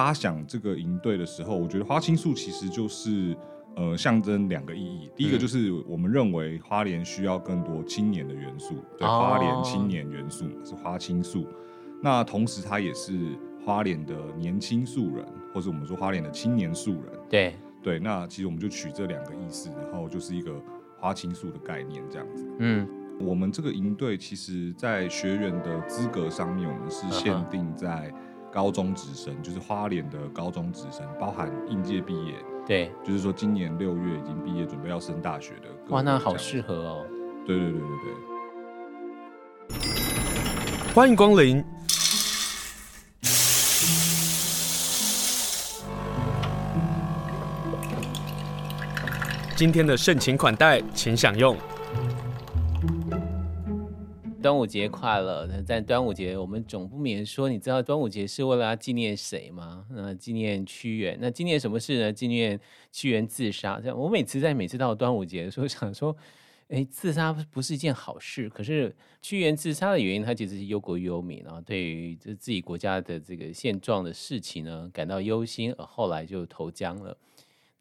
[0.00, 3.36] 发想这个营队的时候，我觉得花青素其实就是
[3.76, 5.10] 呃象征两个意义。
[5.14, 11.46] 第一个就是我们认为花莲需要更多青年的元素，对，花莲青年元素是花青素。
[12.02, 13.12] 那同时它也是
[13.62, 15.22] 花莲的年轻素人，
[15.52, 17.02] 或者我们说花莲的青年素人。
[17.28, 20.58] 对对，那其实我们就取这两个意思，然后就是一个
[20.98, 22.48] 花青素的概念这样子。
[22.58, 22.88] 嗯。
[23.20, 28.10] 我们这个营队，其实在学员的资格上面，我们是限定在
[28.52, 32.34] 高中直升，就是花莲的高中直升，包含应届毕业。
[32.66, 35.68] 对，就是说今年六月已经毕业，准备要升大学的。
[35.88, 37.06] 哇，那好适合哦。
[37.46, 38.12] 对对对对对。
[40.94, 41.64] 欢迎光临。
[49.56, 51.56] 今天的盛情款待，请享用。
[54.42, 55.46] 端午节快乐！
[55.62, 59.84] 在端午节，我们总不免说，你知道端午节是为了纪念谁吗？
[59.90, 61.18] 那，纪念屈原。
[61.20, 62.10] 那纪念什么事呢？
[62.10, 62.58] 纪念
[62.90, 63.78] 屈原自杀。
[63.80, 66.16] 这样，我每次在每次到端午节的时候，想说，
[66.68, 68.48] 哎，自杀不是一件好事。
[68.48, 77.14] 可是屈原自杀的原因，他其实是忧国忧民，然后对于这自己国家的这个现状的事情呢，感到忧心，而后来就投江了。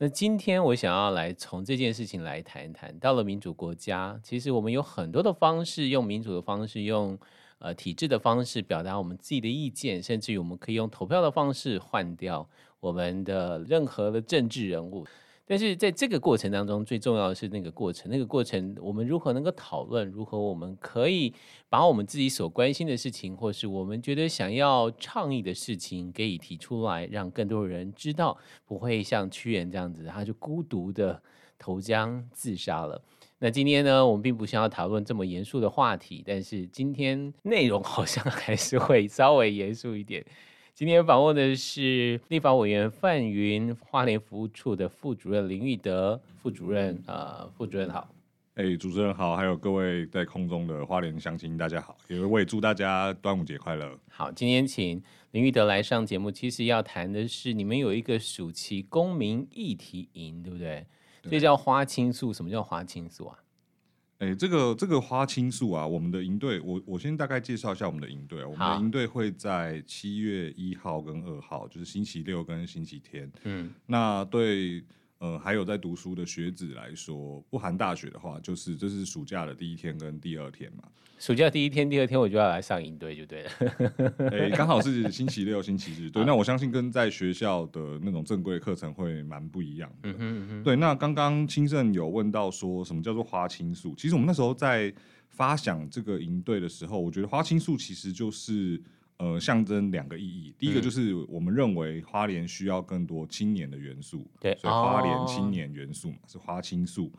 [0.02, 2.97] 那今天我想要来从这件事情来谈一谈。
[3.00, 7.19] 到了民主国家，其实我们有很多的方式，用民主的方式，用
[7.58, 12.47] 呃体制的方式表达我们自己的意见，甚至于我们可以用投票的方式换掉
[12.80, 15.05] 我们的任何的政治人物。
[15.50, 18.08] 但是在这个过程当中，最重要的是那个过程。
[18.11, 20.08] 那个过程，我们如何能够讨论？
[20.11, 21.33] 如何我们可以
[21.69, 31.20] 把我们自己所关心的事情，或是我们觉得想要倡议的事情，给以提出来，让更多人知道，不会像屈原这样子，他就孤独的
[31.58, 33.02] 投江自杀了。
[33.39, 40.23] 那今天呢，我们并不想要讨论这么严肃的话题，但是今天内容好像还是会稍微严肃一点。
[40.79, 48.07] 今天访问的是立法委员范云，花莲服务处的副主任林玉德副主任，呃，副主任好，
[48.55, 53.93] 哎、欸，主持人好，还有各位在空中的花莲乡亲，大家好，也为祝大家端午节快乐。
[54.07, 60.85] 好，今天请林玉德来上节目，其实要谈的是你们有一个暑期公民议题营，对不对？
[61.23, 63.37] 这叫花青素，什么叫花青素啊？
[64.19, 68.47] 哎、欸，这个这个花青素啊，我们的营队，我我先大概介绍一下我们的营队啊。
[68.47, 73.29] 我们的营队会在七月一号跟二号，就是星期六跟星期天。
[73.43, 74.83] 嗯，那对。
[75.19, 80.83] 呃，还有在读书的学子来说，不含大学的话，就是这是暑假的第一天跟第二天嘛。
[81.17, 83.49] 暑假第一天、第二天我就要来上营队，就对了。
[84.31, 86.23] 哎、欸，刚好是 星期六、星期日，对。
[86.23, 90.13] 那我相信跟在学校的那种正规课程会蛮不一样的。
[90.63, 93.93] 对，那刚刚清盛有问到说什么叫做花青素？
[93.97, 94.93] 其实我们那时候在
[95.27, 98.81] 发想这个营队的时候，我觉得花青素其实就是。
[99.19, 100.55] 呃，象征两个意义。
[100.57, 107.11] 第一个就是我们认为花莲需要更多青年的元素，对，所以花莲青年元素嘛，是花青素。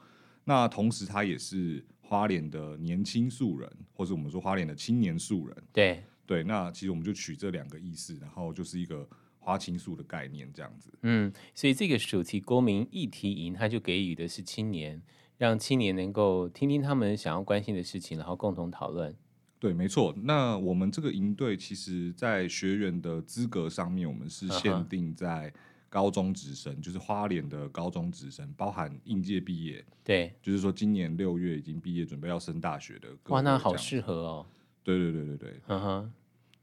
[0.45, 5.57] 那同时，它也是花莲的年轻素人，或者我们说花莲的青年素人。
[5.75, 9.07] 对对，那其实我们就取这两个意思，然后就是一个
[9.39, 10.91] 花青素的概念这样子。
[11.03, 15.03] 嗯，所以这个暑期公民议题营，它就给予的是青年，
[15.37, 19.15] 让青年能够听听他们想要关心的事情，然后共同讨论。
[19.61, 20.13] 对，没错。
[20.23, 25.53] 那我们这个营队，其实在学员的资格上面，我们是限定在
[25.91, 26.83] 高中直升，uh -huh.
[26.83, 29.85] 就是花莲的高中直升，包含应届毕业。
[30.03, 33.09] 对，就是说今年六月已经毕业，准备要升大学的。
[33.29, 34.47] 哇，那好适合哦。
[34.83, 35.61] 对对对对对。
[35.67, 36.13] 嗯哼。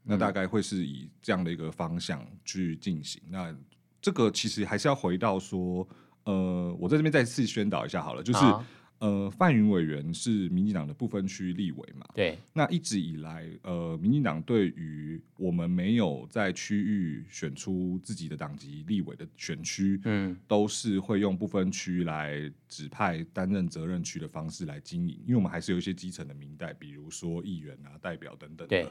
[0.02, 3.22] 那大概会是以这样的一个方向去进行。
[3.26, 3.30] Uh.
[3.30, 3.56] 那
[4.02, 5.86] 这个其实还是要回到说，
[6.24, 8.40] 呃，我在这边再次宣导一下好了，就是。
[8.40, 8.62] Uh -huh.
[8.98, 12.06] 呃，范云委员是民进党的不分区立委嘛？
[12.14, 12.36] 对。
[12.52, 28.66] 那一直以来，呃，民进党对于我们没有在区域选出自己的党籍立委的选区，嗯，都是会用不分区来指派担任责任区的方式来经营，因为我们还是有一些基层的民代，比如说议员啊、代表等等的。
[28.66, 28.86] 对。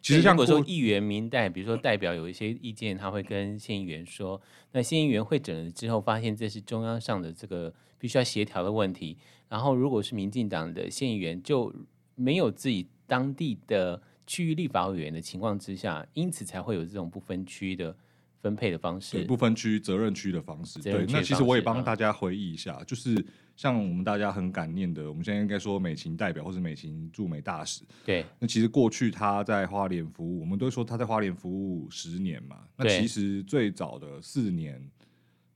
[0.00, 4.40] 其实像如果说议员民代，比如说代表有一些意见，他会跟县议员说，
[4.72, 9.16] 那县议员会诊了之后，发现这是中央上的这个必须要协调的问题。
[9.52, 11.70] 然后，如果是民进党的县议员，就
[12.14, 17.94] 没有自己当地的区域立法委员的情况之下，因此才会有这种不分区的
[18.40, 20.80] 分配的方式，对，不分区责任区的方式。
[20.80, 23.22] 对，那其实我也帮大家回忆一下，嗯，就是
[23.54, 27.82] 像我们大家很感念的，我们现在应该说美琴代表或是美琴驻美大使。
[28.06, 32.60] 对，那其实过去他在花莲服务，我们都说他在花莲服务十年嘛。
[32.74, 34.82] 那其实最早的四年。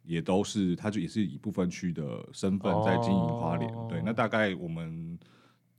[0.06, 3.87] 也都是，他就也是以不分区的身份在经营花莲，哦。
[3.91, 5.19] 对，那大概我们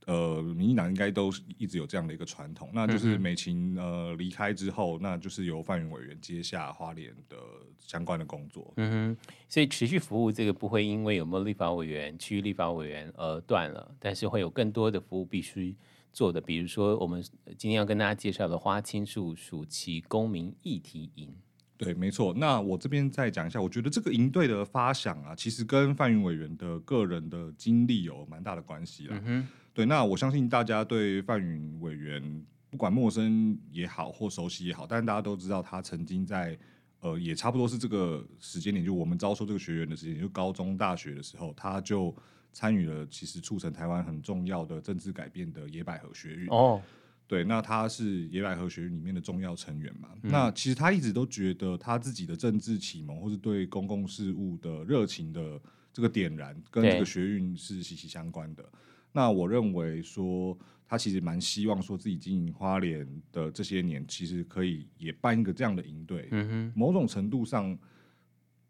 [0.06, 7.36] 呃，民进党应该都一直有这样的一个传统，那就是美琴呃离开之后，那就是由范云委员接下花莲的
[7.78, 8.72] 相关的工作。
[8.76, 15.76] 嗯哼，所以持续服务这个不会因为有没有立法委员、区域立法委员而断了，但是会有更多的服务必须
[16.12, 17.22] 做的，比如说我们
[17.58, 21.34] 今天要跟大家介绍的花青树暑期公民议题营。
[21.78, 22.34] 对，没错。
[22.34, 29.22] 那我这边再讲一下，我觉得这个营队的发想啊，其实跟范云委员的个人的经历有蛮大的关系啦。
[29.24, 36.58] 嗯对，那我相信大家对范云委员不管陌生也好或熟悉也好，但是大家都知道他曾经在
[36.98, 42.12] 呃也差不多是这个时间点，就我们招收这个学员的时间，就高中大学的时候，他就
[42.52, 46.48] 参与了其实促成台湾很重要的政治改变的野百合学运。
[46.48, 46.82] 哦，
[47.28, 50.08] 对，那他是野百合学运里面的重要成员嘛。
[50.22, 55.60] 嗯、那其实他一直都觉得他自己的政治启蒙或是对公共事务的热情的
[55.92, 58.64] 这个点燃，跟这个学运是息息相关的。
[59.12, 66.28] 那我认为说，他其实蛮希望说自己经营花莲的这些年，其实可以也办一个这样的营队。
[66.30, 67.76] 嗯哼，某种程度上，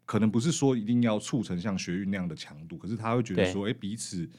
[0.05, 4.29] 可能不是说一定要促成像学运那样的强度，可是他会觉得说，哎，彼此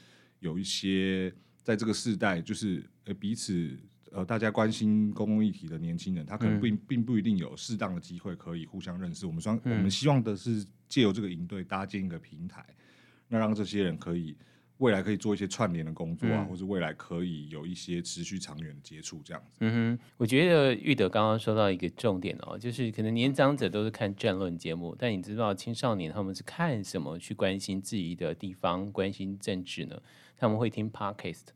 [0.40, 1.32] 有一些
[1.62, 3.78] 在这个世代，就是呃彼此
[4.10, 9.26] 呃大家关心公共议题的年轻人，他可能并并不一定有适当的机会可以互相认识。
[9.26, 12.64] 我们双我们希望的是借由这个营队搭建一个平台，
[13.28, 14.36] 那让这些人可以。
[14.80, 19.58] 未来可以做一些串联的工作啊，嗯、或者未来可以有一些持续长远的接触，这样子。
[19.60, 30.00] 嗯哼，我觉得玉德刚刚说到一个重点哦，就是可能年长者都是看政论节目，但你知道青少年他们是看什么去关心自己的地方、关心政治呢？
[30.38, 31.48] 他们会听 Podcast。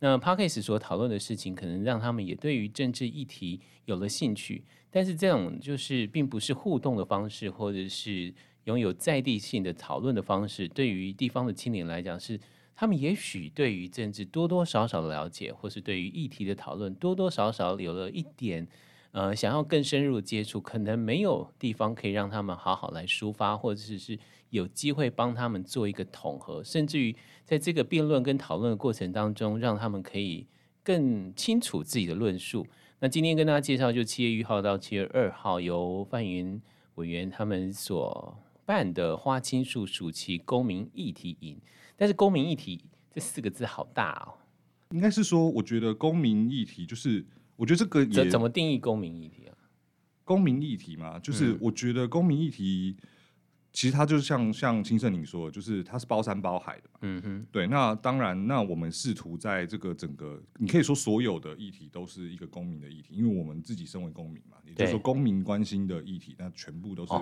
[0.00, 8.32] 那 Parkes 所讨论的事情，可能让他们也对于政治议题有了兴趣，但是这种就是并不是互动的方式，或者是
[8.64, 12.38] 拥有在地性的讨论的方式，对于地方的青年来讲是。
[12.80, 18.64] 他们也许对于政治多多少少的了解，或是对于议题的讨论多多少少有了一点，
[19.12, 24.18] 呃，想要更深入的接触，可能没有地方可以让他们好好来抒发，或者是是
[24.50, 27.14] 有机会帮他们做一个统合，甚至于
[27.44, 30.46] 在这个辩论跟讨论的过程当中，让他们可以
[30.82, 32.66] 更清楚自己的论述。
[33.00, 36.60] 那今天跟大家介绍，就七月一号到七月二号，由范云
[36.96, 41.58] 委员他们所办的花青树暑期公民议题营。
[41.96, 44.38] 但是公民议题这四个字好大哦，
[44.90, 47.24] 应该是说，我觉得公民议题就是，
[47.58, 49.52] 我觉得这个也怎怎么定义公民议题啊？
[50.22, 52.96] 公民议题嘛，就是我觉得公民议题，
[53.72, 56.98] 其实它就是像像青盛你说的，就是它是包山包海的嘛。
[57.02, 57.66] 嗯哼，对。
[57.66, 67.12] 那当然，那我们试图在这个整个，你可以说所有的议题都是一个公民的议题，因为我们自己身为公民嘛，也就是说公民关心的议题，那全部都是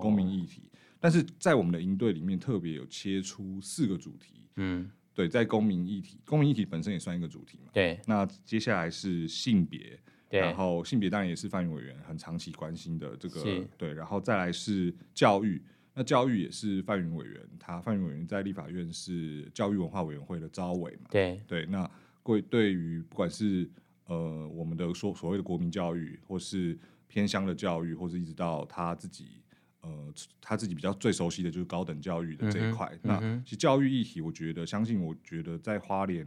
[0.00, 0.62] 公民议题。
[0.72, 4.48] 哦但是在我们的营队里面，特别有切出四个主题。
[4.56, 7.70] 嗯，对，在公民议题，公民议题本身也算一个主题嘛。
[7.72, 8.00] 对。
[8.04, 9.96] 那接下来是性别，
[10.28, 10.40] 对。
[10.40, 13.94] 然后性别当然也是范云委员很长期关心的这个，是对。
[13.94, 15.62] 然后再来是教育，
[15.94, 21.06] 那教育也是范云委员，他范云委员在立法院是教育文化委员会的招委嘛。
[21.10, 21.64] 对对。
[21.66, 21.88] 那
[22.24, 23.70] 对对于不管是
[24.06, 29.40] 呃我们的所所谓的国民教育，或是偏乡的教育，或是一直到他自己。
[29.84, 32.90] 呃，他自己比较最熟悉的就是高等教育的这一块。
[33.02, 36.26] 嗯嗯、那其实教育议题，我觉得，相信我觉得在花莲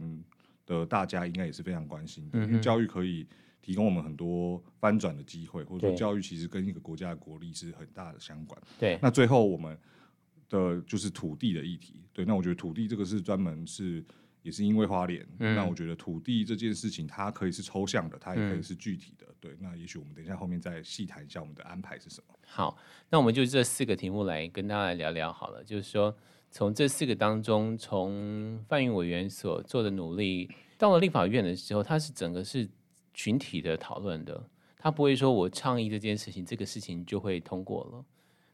[0.64, 3.26] 的大家应该也是非常关心的，嗯、因为教育可以
[3.60, 8.60] 提供我们很多翻转的机会，或者说教育其实跟一个国家的国力是很大的相关。
[8.78, 8.98] 对。
[9.02, 9.76] 那最后我们
[10.48, 12.02] 的就是土地的议题。
[12.12, 12.24] 对。
[12.24, 14.04] 那我觉得土地这个是专门是。
[14.42, 19.26] 也是因为花莲，嗯、那我觉得土地这件事情，它可以是抽象的，它也可以是具体的。
[19.28, 22.34] 嗯、对，那也许我们等一下后面再细谈一下我们的安排是什么。
[22.46, 22.76] 好，
[23.10, 25.62] 那我们就这四个题目来跟大家来聊聊好了。
[25.62, 26.16] 就是说，
[26.50, 32.68] 从这四个当中，从范云委员所做的努力，到了立法院的时候，它是整个是
[33.12, 38.04] 群体的讨论的，他不会说我倡议这件事情，这个事情就会通过了。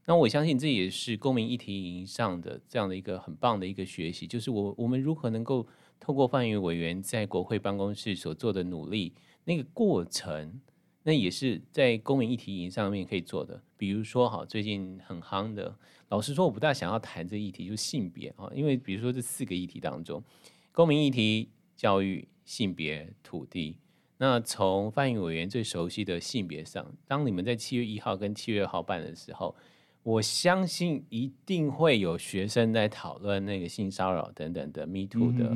[0.06, 5.66] 那我相信这也是公民议题营上的这样的一个很棒的一个学习，就是我我们如何能够
[5.99, 10.61] 透过范云委员在国会办公室所做的努力，那个过程，
[11.04, 13.62] 那也是在公民议题营上面可以做的。
[13.78, 15.75] 比如说，哈，最近很夯的，
[16.11, 20.23] 老实说，我不大想要谈这议题，就是性别啊，因为比如说这四个议题当中，
[20.70, 23.78] 公民议题、教育、性别、土地，
[24.18, 29.56] 那从范云委员最熟悉的性别上，当你们在七月一号跟七月二号办的时候。
[30.04, 35.50] 我相信一定会有学生在讨论那个性骚扰等等的 Me Too 的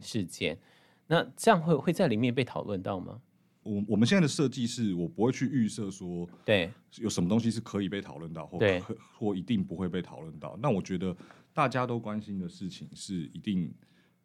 [0.00, 0.58] 事件，嗯、
[1.06, 3.22] 那这样会会在里面被讨论到吗？
[3.62, 8.82] 我我们现在的设计是我不会去预设说，对，有什么东西是可以被讨论到，或对
[9.16, 10.58] 或一定不会被讨论到。
[10.60, 11.16] 那我觉得
[11.52, 13.72] 大家都关心的事情是一定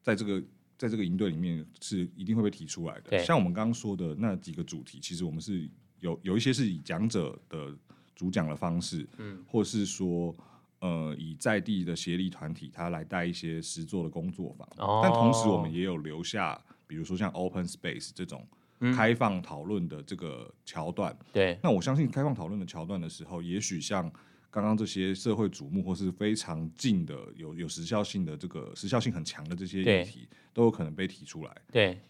[0.01, 0.43] 在这个
[0.79, 3.23] 在这个营队里面是一定会被提出来的。
[3.23, 7.73] 像我们刚刚说的那几个主题，其实我们是有有一些是以讲者的
[8.19, 10.35] 主讲的方式，嗯，或是说
[10.79, 18.45] 呃以在地的协力团体他来带一些实作的工作坊，哦，但同时我们也有留下，比如说像 Open Space 这种
[18.93, 21.25] 开放讨论的这个桥段，嗯。
[21.31, 24.11] 对，那我相信开放讨论的桥段的时候，也许像。
[24.51, 31.55] 刚刚这些社会瞩目或是非常近的有有时效性的这个时效性很强的这些议题，都有可能被提出来。
[31.71, 32.01] 对，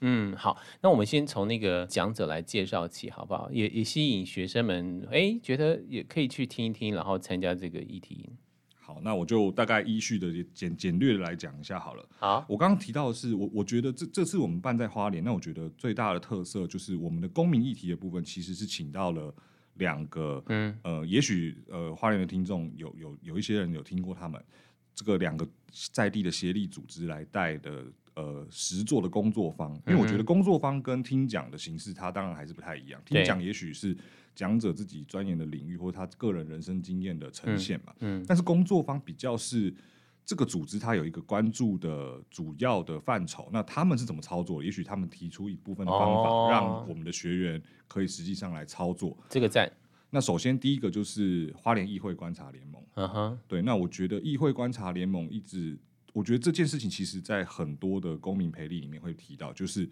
[0.00, 3.50] 嗯，好，那我们先从那个讲者来介绍起，好不好？
[3.50, 8.28] 也也吸引学生们，哎，觉得也可以去听一听，然后参加这个议题。
[8.74, 12.08] 好，那我就大概依序的简简略的来讲一下好了。
[12.18, 19.34] 好，我刚刚提到的是，我我觉得这这次我们办在花莲，那我觉得最大的特色就是我们的公民议题的部分，其实是请到了。
[19.78, 24.42] 两个，嗯，呃，也许呃，花莲的听众有有有一些人有听过他们
[24.96, 25.46] 这个两个
[25.92, 27.84] 在地的协力组织来带的
[28.14, 33.00] 呃实作的工作坊，因为我觉得工作坊跟听讲的形式，它当然还是不太一样。
[33.04, 33.96] 听讲也许是
[34.34, 39.72] 讲者自己钻研的领域或者他个人人生经验的呈现嘛，嗯，但是工作坊比较是。
[40.28, 44.60] 这个组织它有一个关注的主要的范畴，那他们是怎么操作？
[44.60, 49.16] 也许他们提出一部分的方法，哦、让我们的学员可以实际上来操作。
[49.28, 49.70] 这个赞。
[50.16, 52.82] 那首先第一个就是花莲议会观察联盟。
[52.94, 53.38] 嗯哼。
[53.46, 55.78] 对，那我觉得议会观察联盟一直，
[56.14, 59.86] 我觉得这件事情其实在很多的公民培力里面会提到，就是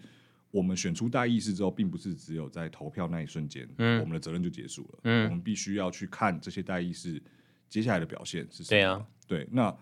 [0.49, 4.99] 我们选出代议士之后，并不是只有在投票那一瞬间，嗯，我们的责任就结束了。
[5.03, 5.25] 嗯。
[5.25, 7.21] 我们必须要去看这些代议士
[7.69, 8.79] 接下来的表现是什么。
[8.79, 9.05] 对啊。
[9.27, 9.77] 对，那。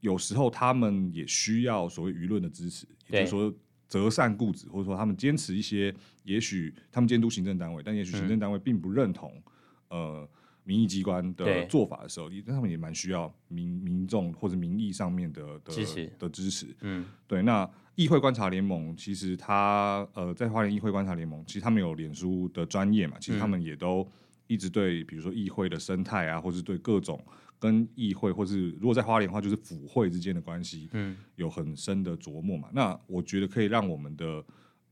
[0.00, 3.54] 有时候他们也需要所谓舆论的支持，也就是说
[3.88, 9.52] 择善固执，或者说他们坚持一些，也许他们监督行政单位，但也许行政单位并不认同，嗯、
[9.94, 10.28] 呃，
[10.64, 16.74] 民意机关的做法的时候，他们也蛮需要民民众或者民意上面的的支持的支持。
[16.80, 17.42] 嗯，对。
[17.42, 24.06] 那议会观察联盟其实他呃，在花莲议会观察联盟，其实他们有脸书的专业嘛，其实他们也都
[24.48, 27.24] 一直对，比如说议会的生态啊，或是对各种。
[27.56, 32.68] 跟议会，或是如果在花莲的话，就是府会之间的关系，嗯，有很深的琢磨嘛。
[32.74, 34.44] 那我觉得可以让我们的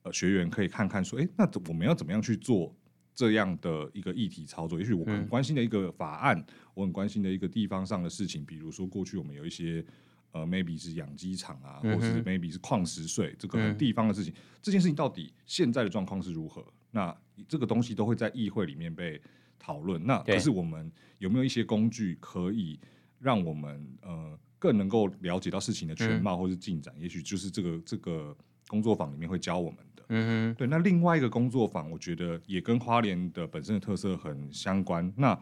[0.05, 2.75] 呃学员可以看看说，哎，那我们要怎么样去做
[3.15, 4.79] 这样的一个议题操作？
[4.79, 9.85] 也许我很关心的一个法案，嗯、我很关心的一个地方上的事情，比如说过去我们有一些
[10.33, 16.65] 呃，maybe 是养鸡场啊，或是 maybe 是矿石税这个地方的事情，嗯、这件事情到底现在的状况是如何？
[16.91, 17.17] 那
[17.49, 19.21] 这个东西都会在议会里面被。
[19.65, 22.81] 讨论，那可是我们有没有一些工具可以
[23.21, 26.93] 让我们呃更能够了解到事情的全貌或是进展？
[26.97, 28.37] 嗯、也许就是这个这个
[28.73, 30.03] 工作坊里面会教我们的。
[30.09, 30.67] 嗯哼，对。
[30.67, 35.13] 那另外一个工作坊，我觉得也跟花莲的本身的特色很相关。
[35.15, 35.39] 那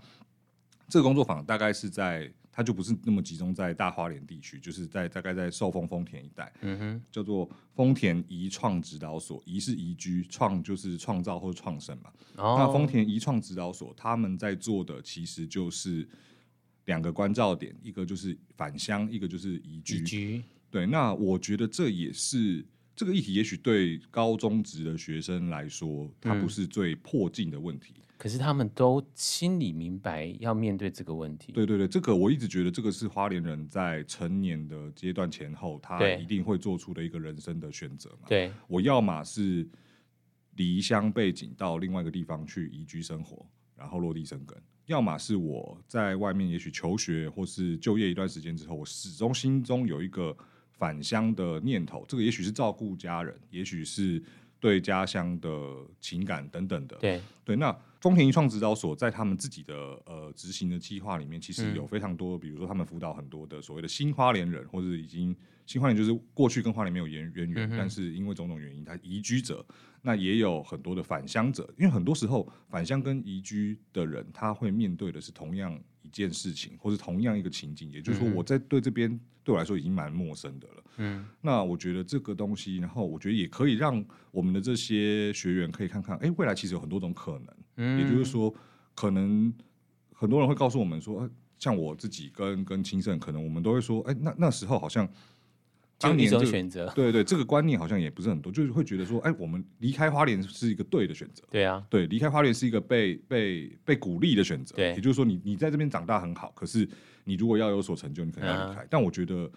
[0.89, 2.29] 这个工作坊大概是在。
[2.53, 12.11] 它就不是那么集中在大花莲地区，就是在大概在寿丰丰田一带，嗯哼，叫做丰田移创指导所，移是移居，创就是创造或者创生嘛。
[12.37, 16.07] 哦、那丰田移创指导所他们在做的其实就是
[16.87, 19.99] 两个关照点，一个就是返乡，一个就是移居。
[19.99, 22.67] 移居对，那我觉得这也是
[23.01, 27.95] 这个议题，也许对高中职的学生来说，它不是最迫近的问题。
[27.97, 31.53] 嗯可是他们都心里明白要面对这个问题。
[31.53, 38.29] 对对对，这个我一直觉得这个是花莲人在成年的阶段前后，他一定会做出的一个人生的选择嘛。
[38.29, 39.67] 对，我要么是
[40.57, 44.55] 离乡背井到另外一个地方去移居生活，然后落地生根；
[44.85, 50.37] 要么是我在外面也许求学或是就业一段时间之后，我始终心中有一个
[50.81, 52.05] 返乡的念头。
[52.09, 54.21] 这个也许是照顾家人，也许是
[54.59, 55.49] 对家乡的
[56.01, 56.97] 情感等等的。
[56.97, 57.77] 对对，那。
[58.01, 59.75] 丰田一创指导所在他们自己的
[60.07, 69.63] 呃执行的计划里面，其实有非常多，嗯、比如说他们辅导很多的所谓的新花莲人，或者已经新花莲就是过去跟花莲没有渊渊源，嗯、但是因为种种原因他移居者，
[70.01, 80.85] 那也有很多的返乡者，因为很多时候返乡跟移居的人，他会面对的是同样一件事情，或是同样一个情景，也就是说我在对这边对我来说已经蛮陌生的了。
[80.97, 87.47] 嗯，那我觉得这个东西，然后我觉得也可以让我们的这些学员可以看看，哎，未来其实有很多种可能。
[87.77, 88.55] 嗯，也就是说，
[88.95, 89.53] 可能
[90.13, 91.29] 很多人会告诉我们说，
[91.59, 95.09] 像我自己跟跟清盛，可能我们都会说，哎，那那时候好像
[96.01, 101.45] 当年、这个、选择，对对，这个观念好像也不是很多，就是会觉得说，哎，我们离开花莲是一个对的选择。
[101.51, 104.75] 对啊，对，离开花莲是一个被被被鼓励的选择。
[104.75, 106.89] 对，也就是说你，你你在这边长大很好，可是
[107.25, 108.83] 你如果要有所成就，你可能要离开。
[108.83, 109.51] 嗯、但我觉得。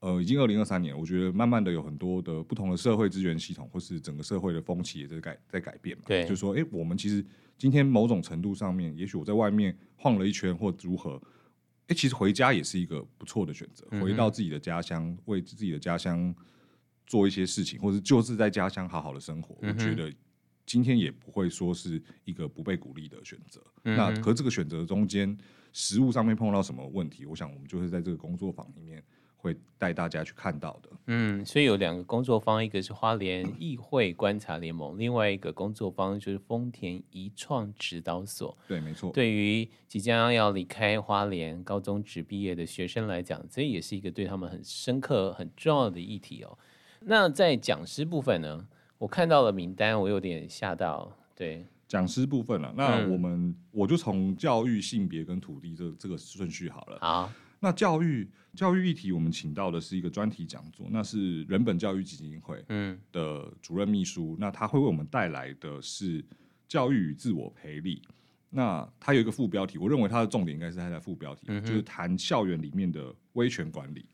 [0.00, 6.04] 呃，已经二零二三年，我觉得慢慢的有很多的不同的社会资源系统，或是整个社会的风气也在改在改变嘛。
[6.06, 7.24] 对，就是说，哎、欸，我们其实
[7.56, 11.20] 今天某种程度上面，也许我在外面晃了一圈或如何，
[11.86, 16.34] 哎、欸，其实回家也是一个不错的选择，回到自己的家乡，为自己的家乡
[17.06, 20.12] 做一些事情，或者就是在家乡好好的生活，嗯、我觉得
[20.66, 23.62] 今天也不会说是一个不被鼓励的选择。
[23.84, 25.36] 嗯、那可是这个选择中间，
[25.72, 29.02] 食物上面碰到什么问题，我想我们就是在这个工作坊里面。
[29.46, 30.90] 会带大家去看到的。
[31.06, 38.56] 嗯，所以有两个工作方，一个是花莲议会观察联盟，另外一个工作方就是丰田一创指导所。
[38.66, 39.12] 对，没错。
[39.12, 46.58] 对于即将要离开花莲高中职毕业的学生来讲，这也是一个对他们很深刻、很重要的议题哦。
[47.02, 48.66] 那在讲师部分呢，
[48.98, 51.16] 我看到了名单，我有点吓到。
[51.36, 56.98] 对，讲师部分了，那我们、嗯、我就从教育、性别跟土地这这个顺序好了。
[57.00, 57.30] 好。
[57.60, 66.24] 那教育教育议题，我们请到的是一个专题讲座，那是人本教育基金会嗯的主任秘书，嗯、那他会为我们带来的是
[66.68, 68.02] 教育与自我培力。
[68.48, 74.06] 那他有一个副标题，我认为他的重点应该是他在副标题，嗯、就是谈校园里面的威权管理。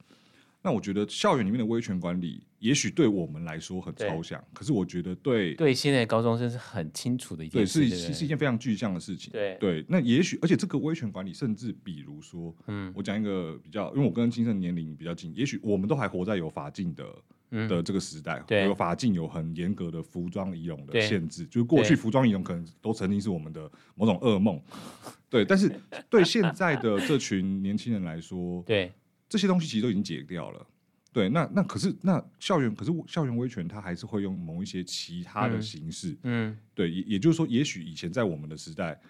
[0.65, 9.33] 那我觉得校园里面的威权管理，也许对我们来说很抽象，可是我觉得对对现在高中生是很清楚的一件事，对，是是一件非常具象的事情。
[9.33, 17.05] 对对，那也许而且这个威权管理，甚至比如说，嗯，我讲一个比较，因为我跟金盛年龄比较近，也许我们都还活在有法禁的、
[17.51, 24.63] 嗯、的这个时代，对，有法禁有很严格的服装仪容的限制，就是过去服装仪容可能都曾经是我们的某种噩梦，
[25.29, 25.69] 对，但是
[26.09, 28.93] 对现在的这群年轻人来说，对
[29.33, 30.67] 这些东西其实都已经解掉了。
[31.11, 36.11] 对，那那可是那校园，可是校园威权，它还是会用某一些其他的形式。
[36.23, 39.01] 嗯，嗯对，也也就是说，也许以前在我们的时代，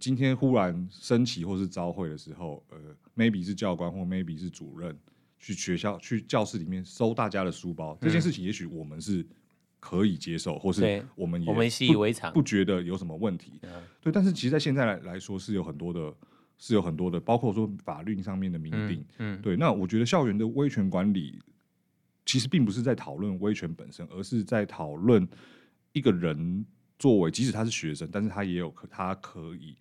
[0.00, 2.76] 今天忽然升旗或是朝会的时候，呃
[3.16, 4.98] ，maybe 是教官或 maybe 是主任
[5.38, 9.24] 去学校去教室里面收大家的书包，嗯、这件事情也许我们是
[9.78, 13.52] 可以接受，或是我们也我们习以为常，不觉得有什么问题。
[13.62, 16.12] 嗯、对，但是其实，在现在来来说，是有很多的。
[16.56, 19.56] 是有很多的，包括说法律上面的明定，嗯，嗯对。
[19.56, 21.38] 那我觉得校园的威权管理，
[22.24, 25.28] 其实并不是在讨论威权本身，而是在讨论
[25.92, 26.64] 一个人
[26.98, 29.76] 作为，即使他是学生，但是他也有可他可以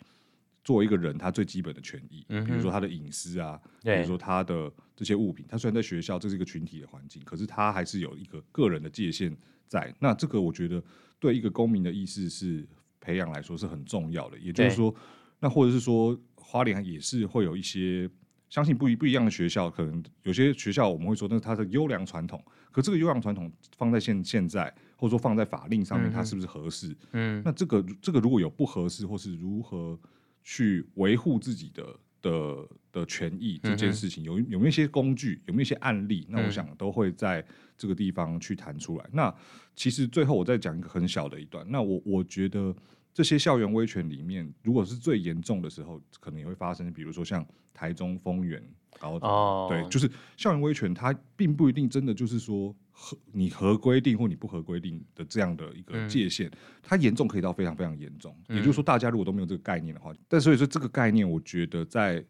[0.63, 9.33] 作为一个人他最基本的权益，嗯，比如说他的隐私啊，比如说他的这些物品，他虽然在学校这是一个群体的环境，可是他还是有一个个人的界限
[9.67, 9.93] 在。
[9.99, 10.83] 那这个我觉得
[11.19, 12.67] 对一个公民的意识是
[12.99, 14.93] 培养来说是很重要的，也就是说，
[15.39, 16.19] 那或者是说。
[16.53, 18.07] 花莲也是会有一些，
[18.47, 22.39] 相信不一不一样的学校，可能有些学校我们会说那是它的优良传统，
[22.71, 26.95] 可这个优良传统放在现现在，或者说放在法令上面，它是不是合适？
[27.13, 29.99] 嗯，那这个这个如果有不合适，或是如何
[30.43, 36.27] 去维护自己的的的权益这件事情，有有没有一些工具，有没有一些案例？
[36.29, 37.43] 那我想都会在
[37.75, 39.09] 这个地方去谈出来。
[39.11, 39.33] 那
[39.75, 42.75] 其实最后我再讲一个很小的一段，那我我觉得。
[43.13, 48.59] 这些校园威权里面，如果是最严重的时候，可能也会发生，比如说像台中丰原
[48.97, 49.69] 高中，oh.
[49.69, 58.35] 对，就是校园威权，它并不一定真的就是说合你合规定或你不合规定的这样的一个界限，嗯、它严重可以到非常非常严重。
[58.47, 62.25] 嗯、也就是说，大家如果都没有这个概念的话，但所以说这个概念，我觉得在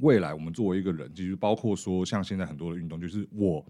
[0.00, 3.62] 未来，我们作为一个人，就是包括说像现在很多的运动，就是我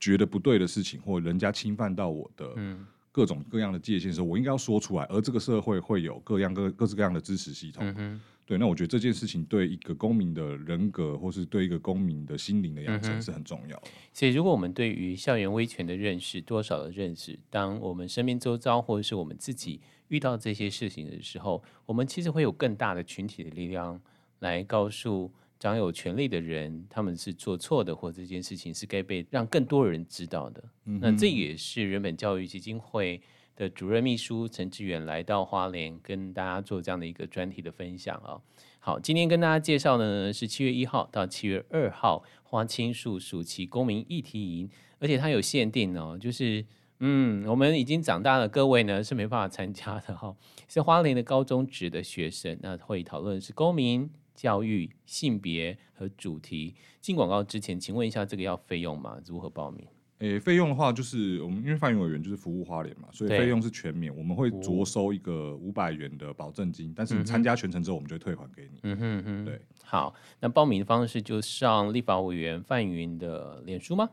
[0.00, 2.52] 觉得不对的事情，或人家侵犯到我的。
[2.56, 7.82] 嗯各种各样的界限的时候，我应该要说出来，而这个社会会有各样各各式各样的支持系统。
[7.96, 13.88] 嗯、对，那我觉得这件事情对一个公民的人格，或是对一个公民的心灵的养成是很重要的。
[14.12, 24.00] 所以，如果我们对于校园威权的认识多少的认识，当我们身边周遭或者是我们自己遇到这些事情的时候，我们其实会有更大的群体的力量
[24.40, 25.32] 来告诉。
[25.58, 30.62] 掌有权力的人，他们是做错的，或这件事情是该被让更多人知道的。
[30.84, 33.20] 嗯、那这也是人本教育基金会
[33.56, 38.40] 的主任秘书陈志远来到花莲，跟大家做这样的一个专题的分享啊。
[38.78, 46.64] 好，今天跟大家介绍的呢是七月一号到七月二号花青树暑期公民议题营，而且它有限定哦，就是
[47.00, 50.36] 嗯，我们已经长大了，各位呢是没办法参加的哈。
[50.68, 54.08] 是花莲的高中职的学生，那会讨论是公民。
[54.38, 56.76] 教育、性别和主题。
[57.00, 59.18] 进广告之前，请问一下，这个要费用吗？
[59.26, 59.84] 如何报名？
[60.18, 64.16] 诶，费用的话，就是我们因为范云委员就是服务花莲嘛，所以费用是全免。
[64.16, 68.78] 我们会酌收一个五百元的保证金，但是你参加全程之后，我们就会退还给你。
[68.84, 69.60] 嗯哼哼，对。
[69.84, 74.08] 好，那报名的方式就上立法委员范云的脸书吗？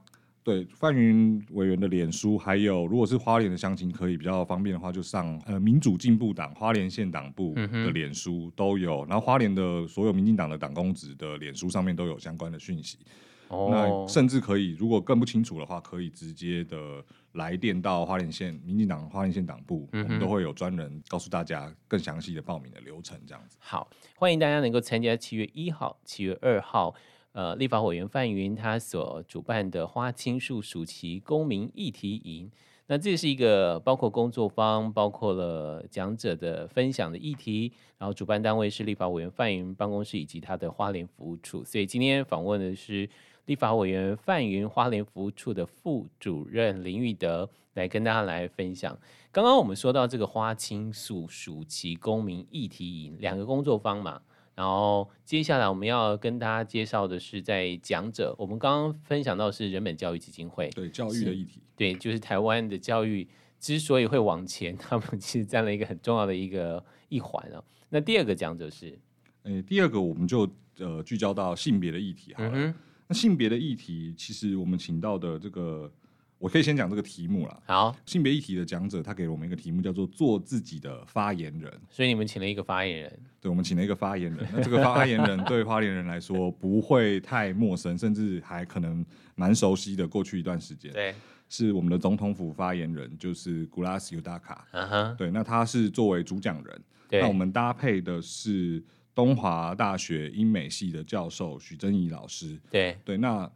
[0.45, 12.99] 对范云委员的脸书，还有如果是花莲的乡亲，可以比较方便的话，就上呃民主进步党花莲县党部的脸书都有，然后花莲的所有民进党的党公职的脸书上面都有相关的讯息。
[13.47, 17.03] 哦，那甚至可以，如果更不清楚的话，可以直接的
[17.33, 23.57] 来电到花莲县民进党花莲县党部，嗯、我们都会有专人告诉大家更详细的报名的流程，这样子。
[23.59, 26.93] 好，欢迎大家能够参加七月一号、七月二号。
[27.35, 32.49] 呃立法委员范云他所主办的花青树暑期公民议题营。
[32.87, 43.09] 那这是一个包括工作坊，包括了讲者的分享的议题，然后主办单位是立法委员范云办公室以及他的花莲服务处，所以今天访问的是
[43.47, 48.97] 立法委员范云花莲服务处的副主任林玉德，来跟大家来分享。
[49.31, 54.21] 刚刚我们说到这个花青树暑期公民议题营，两个工作坊嘛。
[54.55, 63.27] 然后接下来我们要跟大家介绍的是，在讲者，我们刚刚分享到是人本教育基金会，对教育的议题，对，就是台湾的教育
[63.59, 67.61] 之所以会往前， 他们其实占了一个很重要的一个一环啊。
[67.89, 68.97] 那第二个讲者是，
[69.43, 72.51] 诶，第二个我们就呃聚焦到性别的议题好了。
[72.53, 72.73] 嗯、
[73.07, 75.91] 那性别的议题，其实我们请到的这个。
[76.37, 77.59] 我可以先讲这个题目啦。
[77.65, 81.71] 好，性别议题的讲者，他给了我们一个题目，叫做“做自己的发言人”。
[81.89, 83.19] 所以你们请了一个发言人。
[83.39, 84.47] 对，我们请了一个发言人。
[84.53, 89.03] 那这个发言人 对花莲人来说不会太陌生，甚至还可能
[89.35, 90.05] 蛮熟悉的。
[90.07, 91.15] 过去一段时间，对，
[91.47, 94.67] 是我们的总统府发言人，就是古拉斯尤达卡。
[94.71, 96.81] 嗯哼，对，那他是作为主讲人。
[97.07, 98.83] 对，那我们搭配的是
[99.15, 102.59] 东华大学英美系的教授许珍怡老师。
[102.69, 103.49] 对，对，那。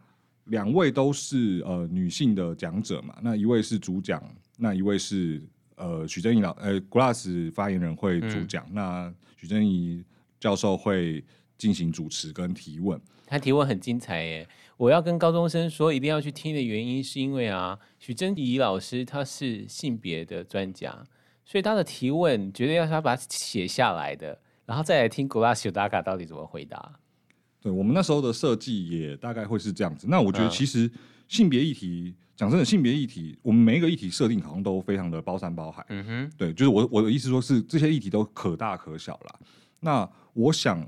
[0.50, 4.22] 两位都是呃女性的讲者嘛，那一位是主讲，
[4.58, 5.42] 那一位是
[5.76, 10.04] 呃许珍怡老呃 Glass 发言人会主讲，嗯、那许珍怡
[10.40, 11.24] 教授会
[11.58, 13.00] 进行主持跟提问。
[13.26, 14.48] 他提问很精彩耶！
[14.76, 21.06] 我要跟高中生说一定要去听的原因，是因为啊，许珍怡老师他是性别的专家，
[21.46, 26.99] 所以他的提问绝对要他把它写下来的，然后再来听 Glass 尤达卡到底怎么回答。
[27.62, 30.08] 对，我们那时候的设计也大概会是这样子。
[30.10, 30.90] 那我觉得其实
[31.28, 35.86] 性别议题，讲真的，性别议题，我们每一个议题设定好像都非常的包山包海。
[35.90, 39.40] 嗯哼，对，就是我我的意思说是这些议题都可大可小啦。
[39.82, 40.80] 那我想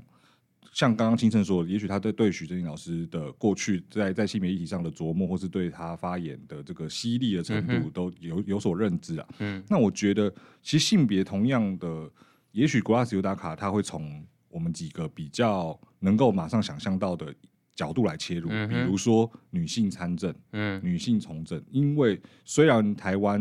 [0.72, 9.28] 像刚刚清盛说的，也许他对对许珍怡老师的过去在在性别议题上的琢磨，或是对他发言的这个犀利的程度都有有所认知啊。
[9.40, 10.32] 嗯，那我觉得
[10.62, 12.10] 其实性别同样的，
[12.52, 14.24] 也许 Grass 尤达卡他会从。
[14.52, 17.34] 我们几个比较能够马上想象到的
[17.74, 23.40] 角度来切入，嗯、比如说女性参政，嗯，女性从政，因为虽然台湾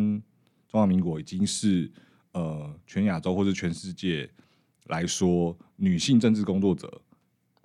[0.69, 1.91] 中华民国已经是
[2.31, 4.27] 呃全亚洲或者全世界
[4.85, 7.01] 来说女性政治工作者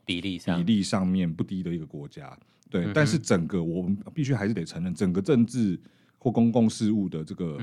[0.04, 0.58] 比例上。
[0.58, 2.36] 比例上面不低的一个国家，
[2.68, 5.80] 对，嗯、但是整个我们必须还是得承认，整个政治
[6.18, 7.58] 或公共事务的这个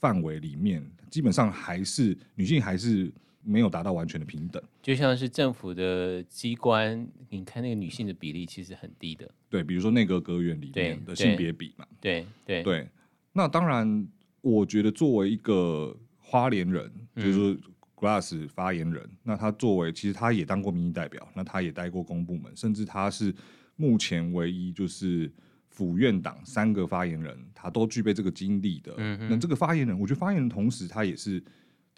[0.00, 3.12] 范围里面，嗯、基本上还是女性还是。
[3.50, 9.26] 没有达到完全的平等，就像是政府的机关，你看那个女性的比例其实很低的。
[9.48, 11.86] 对，比如说内阁阁员里面的性别比嘛。
[11.98, 12.86] 对对。
[13.32, 14.06] 那当然，
[14.42, 17.56] 我觉得作为一个花莲人，嗯、就是说
[17.96, 23.34] Glass 发言人，那他作为其实他也当过民意代表，那他也待过公部门，甚至他是
[23.76, 25.32] 目前唯一就是
[25.70, 28.94] 府院党三个发言人，他都具备这个经历的。
[29.30, 31.42] 那这个发言人，我觉得发言人同时他也是。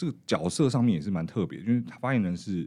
[0.01, 2.67] 这个角色上面也是蛮特别，因为他发言人是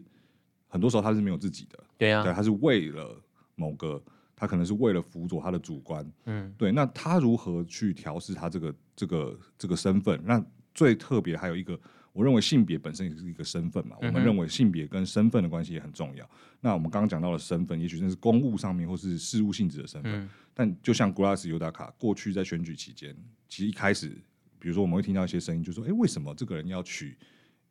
[0.67, 3.19] 很多时候他是没有自己的，对啊，对，他是为了
[3.55, 3.99] 某个，
[4.35, 10.21] 他可能是为了辅佐他的主观，嗯，对，那他如何去调试他这个这个这个身份？
[10.23, 11.79] 那最特别还有一个，
[12.11, 16.29] 我认为性别本身也是一个身份嘛，嗯、我们认为性别跟身份的关系也很重要。
[16.61, 23.15] 那我们刚刚讲到了身份，也许那是公务上面或是事务性质的身份，嗯、但就像 Glass 尤达卡过去在选举期间，
[23.49, 24.15] 其实一开始。
[24.63, 27.17] 比如说，我们会听到一些声音，就说：“哎，为什么这个人要取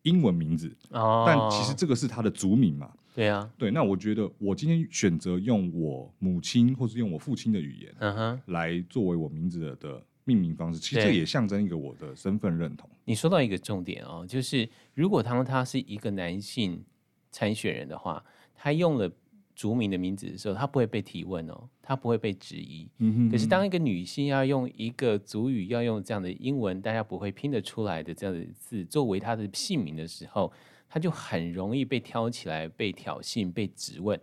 [0.03, 2.93] 英文名字？”哦，但其实这个是他的族名嘛。
[3.15, 3.71] 对啊，对。
[3.71, 12.91] 那我觉得，我今天选择用我母亲或是用我父亲的语言，嗯哼，来作为我名字的的命名方式，其实这也象征一个我的身份认同。
[13.07, 16.85] 你说到一个重点哦，就是如果当他是一个男性
[17.31, 18.23] 参选人的话，
[18.55, 19.11] 他用了。
[19.55, 22.89] 族名的名字的时候，他不会被提问哦，他不会被质疑。
[22.99, 23.31] 嗯哼嗯。
[23.31, 30.53] 可是当一个女性要用一个族语，要用这样的英文，大家不会拼得出来的这样的字作为她的姓名的时候，
[30.89, 34.19] 她就很容易被挑起来、被挑衅、被质问。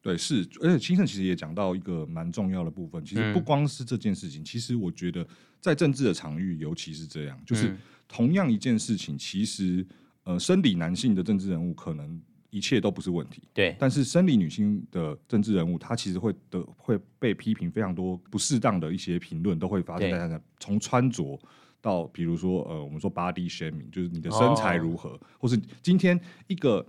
[0.00, 3.04] 对，是，而且清盛其实也讲到一个蛮重要的部分。
[3.04, 5.26] 其实不光是这件事情，嗯、其实我觉得
[5.60, 9.86] 在政治的场域，尤其是这样，就是同样一件事情，其实
[10.24, 12.20] 呃，生理男性的政治人物可能。
[12.52, 13.74] 一切都不是问题，对。
[13.78, 21.40] 但是生理女性的政治人物，她其实会的会被批评非常多不适当的一些评论，都会发生在她从穿着
[21.80, 26.86] 到，比如说呃，我们说 body shaming，就是你的身材如何，哦、或是今天一个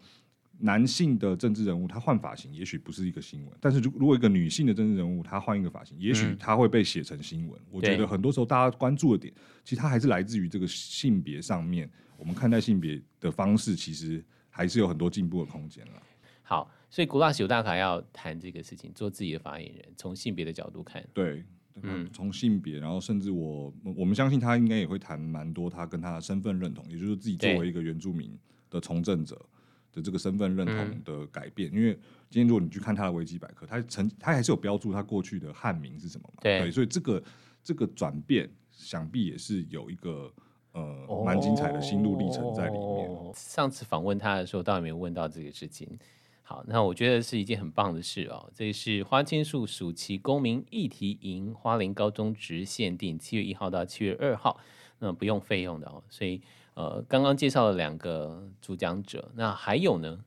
[0.59, 7.57] 男性的政治人物他换发型，也许不是一个新闻，但是如如果一个女性的政治人物她换一个发型，也许她会被写成新闻。
[7.61, 14.21] 嗯、我觉得很多时候大家关注的点，其实它还是来自于这个性别上面，我们看待性别的方式，其实。
[14.55, 15.93] 还是有很多进步的空间了。
[16.43, 21.03] 好，所以古拉西尤大卡要谈这个事情，做自己的发言人，从性别的角度看。
[21.11, 21.43] 对，
[21.81, 28.37] 嗯，从性别，然后甚至我我们相信他应该也会谈蛮多他跟他的身份认同，也就是自己作为一个原住民
[28.69, 29.43] 的从政者
[29.91, 31.71] 的这个身份认同的改变。
[31.73, 31.93] 嗯、因为
[32.29, 36.41] 今天如果你去看他的维基百科，他曾他还是有标注他过去的汉名是什么嘛？
[36.43, 37.23] 对，对，所以这个
[37.63, 40.31] 这个转变想必也是有一个
[40.73, 43.09] 呃蛮精彩的心路历程在里面。
[43.09, 45.87] 哦、上次访问他的时候，倒也没有问到这个事情。
[46.45, 48.51] 好，那我觉得是一件很棒的事哦。
[48.53, 54.59] 这是花千树暑期公民议题营花莲高中职限定，七月一号到七月二号，
[54.99, 56.03] 那不用费用的哦。
[56.09, 56.41] 所以
[56.73, 60.21] 呃，刚刚介绍了两个主讲者，那还有呢？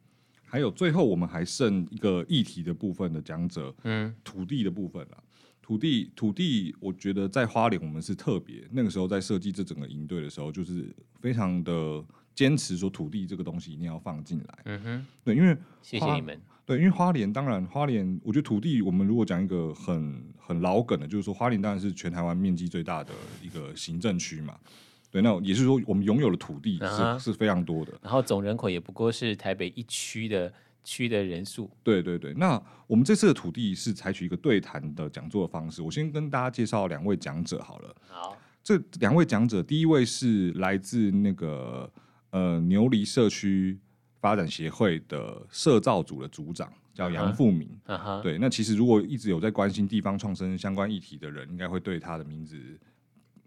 [0.46, 5.18] 还有最后我们还剩一个议题的部分的讲者，嗯，土地的部分了。
[5.66, 12.04] 土地，土地，我觉得在花莲我们是特别，那个时候在设计这整个营队的时候，就是非常的。
[12.36, 14.58] 坚持说土地这个东西一定要放进来。
[14.66, 16.38] 嗯哼，对，因为谢谢你们。
[16.66, 24.54] 对，因为花莲当然花莲，我觉得土地，我们如果讲一个很很老梗的，就是说花莲当然是全台湾面积最大的一个行政区嘛。
[25.10, 27.18] 对，那也是说我们拥有的土地是、uh-huh.
[27.18, 30.52] 是非常多的，然后总人口也不过是台北一区的
[30.86, 31.70] 区的人数。
[31.82, 35.82] 对对对，那我们这次的土地是采取一个对谈的讲座的方式。
[35.82, 37.94] 我先跟大家介绍两位讲者好了。
[38.06, 41.92] 好，这两位讲者，第一位是来自那个。
[42.30, 43.78] 呃，牛犁社区
[44.20, 47.66] 发展协会的社造组的组长叫杨富明。
[47.86, 48.20] Uh -huh.
[48.20, 52.58] 对，那其实如果一直有在关心地方创生相关议题的人，应该会对他的名字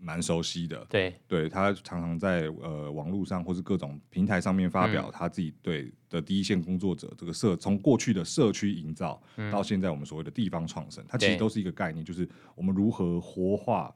[0.02, 0.86] 蛮熟悉的。
[0.90, 13.94] 对，对他常常在呃网络上或是各种平台上面发表他自己对的第一线工作者这个社，从过去的社区营造到现在我们所谓的地方创生，它其实都是一个概念，就是我们如何活化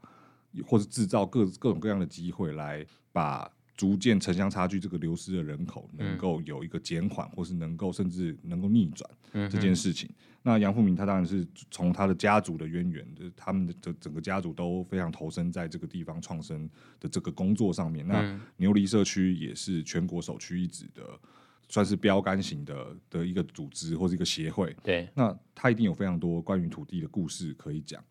[0.68, 3.52] 或是制造各各种各样的机会来把。
[3.76, 9.10] 逐渐城乡差距这个流失的人口能够有一个减缓，或是能够甚至能够逆转
[9.50, 10.10] 这件事情。
[10.46, 18.06] 那杨富明他当然是从他的家族的渊源，就是他们的整个家族都非常投身在这个地方创生的这个工作上面。
[18.08, 21.02] 那牛犁社区也是全国首屈一指的，
[21.70, 24.76] 算是标杆型的的一个组织或是一个协会。
[24.84, 28.04] 对，那他一定有非常多关于土地的故事可以讲。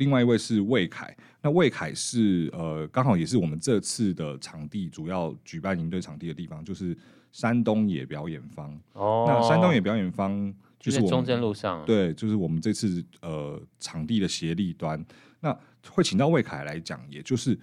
[0.00, 6.96] 另外一位是魏凯，那魏凯是呃，刚好也是我们这次的场地主要举办营队场地的地方，就是
[7.32, 8.74] 山东野表演方。
[8.94, 15.04] 哦，那山东野表演方就是中正路上，对，就是我们这次呃场地的协力端。
[15.38, 15.54] 那
[15.90, 17.56] 会请到魏凯来讲，也就是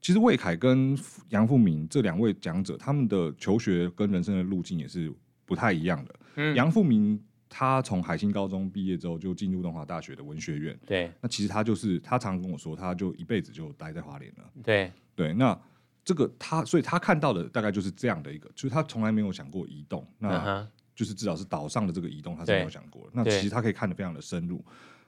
[0.00, 5.12] 其实魏凯跟杨富明这两位讲者，他们的求学跟人生的路径也是
[5.44, 6.14] 不太一样的。
[6.34, 7.22] 嗯，杨富明。
[7.56, 10.76] 他从海星高中毕业之后，就进入东华大学的文学院。
[10.84, 14.44] 对，那其实他就是他常跟我说，他就一辈子就待在花莲了。
[14.60, 15.56] 对对，那
[16.04, 23.08] 这个他，所以他看到的大概就是这样的一个，就是他从来没有想过移动，那就是至少是岛上的这个移动，他是没有想过。
[23.12, 24.64] 那其实他可以看得非常的深入。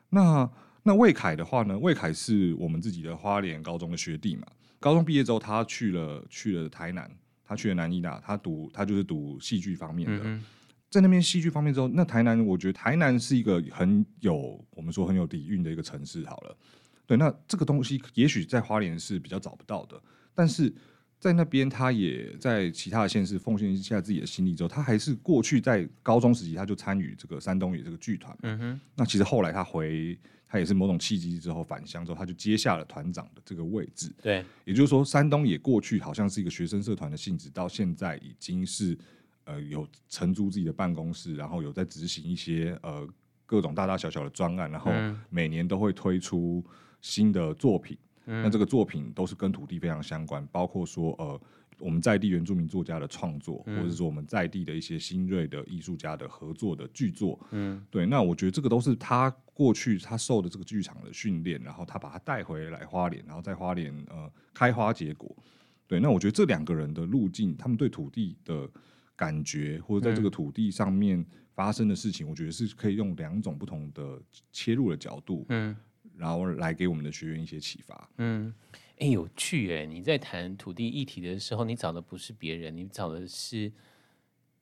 [0.08, 0.48] 那
[0.84, 1.76] 那魏凯的话呢？
[1.76, 4.46] 魏凯是我们自己的花莲高中的学弟嘛。
[4.78, 7.10] 高中毕业之后，他去了去了台南，
[7.44, 10.20] 他去了南艺大，他读他就是读戏剧方面的。
[10.22, 10.44] 嗯
[10.88, 16.24] 在那边戏剧方面之后，那台南我觉得台南是一个很有我们说很有底蕴的一个城市。
[16.26, 16.56] 好了，
[17.06, 20.00] 对，那这个东西也许在花莲是比较找不到的，
[20.32, 20.72] 但是
[21.18, 28.36] 在那边他也在其他的县市奉献一下自己的心力之后，他还是过去在高中时期他就参与这个山东野这个剧团。
[28.42, 30.16] 嗯哼，那其实后来他回
[30.48, 34.14] 他也是某种契机之后返乡之后，他就接下了团长的这个位置。
[34.22, 38.96] 对，也就是说山东野过去好像是一个学生社团的性质，到现在已经是。
[39.46, 43.08] 呃，有承租自己的办公室，然后有在执行一些呃
[43.46, 44.90] 各种大大小小的专案，然后
[45.30, 46.62] 每年都会推出
[47.00, 47.96] 新的作品。
[48.24, 51.40] 嗯、那这个作品都是跟土地非常相关，包括说呃
[51.78, 57.38] 我们在地原住民作家的创作，嗯、或者说我们在地的一些新锐的艺术家的合作的剧作。
[57.52, 58.04] 嗯，对。
[58.04, 65.32] 那我觉得这个都是他过去他受的这个剧场的训练，然后他把他带回来花莲，然后在花莲呃开花结果。
[65.86, 68.68] 对，那我觉得这两个人的路径，他们对土地的。
[69.16, 71.24] 感觉或者在这个土地上面
[71.54, 74.20] 发生的事情，嗯，我觉得是可以用两种不同的
[74.52, 75.74] 切入的角度，嗯，
[76.16, 78.10] 然后来给我们的学员一些启发。
[78.18, 78.52] 嗯，
[78.98, 79.86] 哎，有趣哎！
[79.86, 83.72] 你在谈土地议题的时候，你找的不是别人，你找的是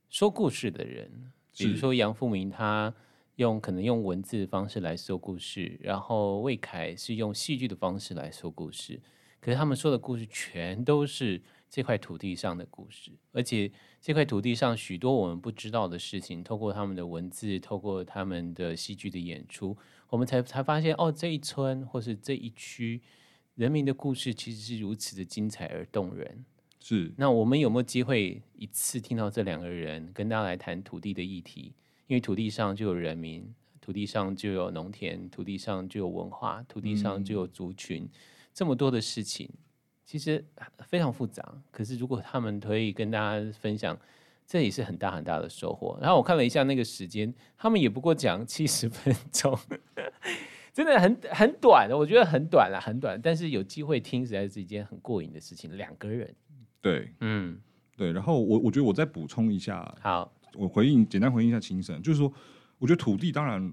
[0.08, 1.32] 说故事的人。
[1.56, 2.92] 比如说杨富明，他
[3.36, 9.00] 用可能用文字的方式来说故事，然后魏凯是用戏剧的方式来说故事。
[9.44, 19.76] 可是他们说的故事全都是这块土地上的故事，而且这块土地上许多我们不知道的事情，透过他们的文字，透过他们的戏剧的演出，
[20.08, 23.02] 我们才才发现哦，这一村或是这一区
[23.54, 26.46] 人民的故事其实是如此的精彩而动人。
[26.80, 31.74] 是，那我们有没有机会一次听到这两个人跟大家来谈土地的议题？
[32.06, 38.10] 因为土地上就有人民，土地上就有农田，土地上就有文化，土地上就有族群，嗯、
[38.54, 39.50] 这么多的事情，
[40.04, 40.44] 其实
[40.86, 41.60] 非常复杂。
[41.72, 43.98] 可是如果他们可以跟大家分享，
[44.46, 45.98] 这也是很大很大的收获。
[46.00, 49.58] 然后我看了一下那个时间，他们也不过讲 七十分钟，
[50.72, 53.20] 真的很很短的，我觉得很短了，很短。
[53.20, 55.76] 但是有机会听，实在是一件很过瘾的事情。
[55.76, 56.34] 两个人，
[56.80, 57.58] 对，嗯，
[57.96, 58.12] 对。
[58.12, 62.32] 然后我我觉得我再补充一下，好，我回应简单回应一下清盛，就是说，
[62.78, 63.72] 我觉得土地当然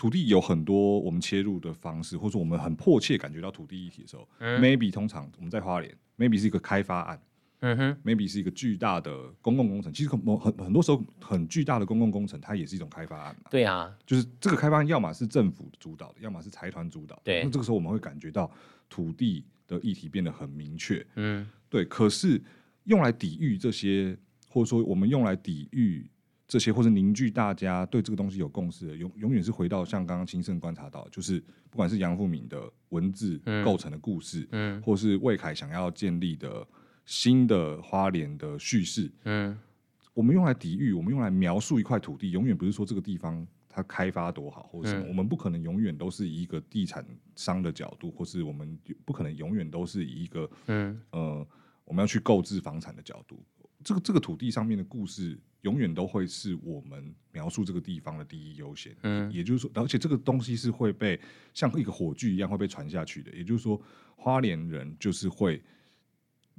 [0.00, 7.20] 土地有很多我们切入的方式，或者说我们很迫切感觉到土地议题的时候、嗯、，maybe 通常我们在花莲，maybe 是一个开发案。
[7.58, 13.50] 嗯哼，maybe 是一个巨大的公共工程，其实很很很多时候很巨大的公共工程，它也是一种开发案嘛。
[13.50, 17.22] 对啊，就是这个开发案，要么是政府主导的，要么是财团主导的。
[17.24, 18.50] 对，那这个时候我们会感觉到
[18.88, 21.06] 土地的议题变得很明确。
[21.16, 21.84] 嗯，对。
[21.84, 22.42] 可是
[22.84, 24.16] 用来抵御这些，
[24.48, 26.10] 或者说我们用来抵御
[26.50, 31.38] 这些，或是凝聚大家对这个东西有共识的，永永远是回到像刚刚清盛观察到，就是
[31.70, 36.66] 不管是杨富敏的文字构成的故事，嗯，嗯或是魏凯想要建立的。
[37.06, 39.58] 新的花莲的叙事，嗯，
[40.14, 51.00] 我们用来抵御，我们用来描述一块土地，永远不是说这个地方它开发多好，或者什么，嗯、我们不可能永远都是以一个地产商的角度，或是我们不可能永远都是以一个，嗯。
[51.10, 51.44] 呃，
[51.84, 53.42] 我们要去购置房产的角度，
[53.84, 61.18] 这个这个土地上面的故事，永远都会是我们描述这个地方的第一优先，嗯，也就是说，而且这个东西是会被
[61.52, 63.80] 像一个火炬一样会被传下去的，也就是说，
[64.16, 65.62] 花莲人就是会。